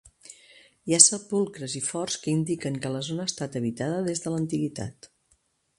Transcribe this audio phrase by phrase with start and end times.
[0.91, 4.37] Hi ha sepulcres i forts que indiquen que la zona ha estat habitada des de
[4.37, 5.13] l'antiguitat.